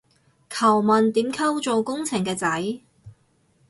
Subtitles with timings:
[0.49, 2.49] 求問點溝做工程嘅仔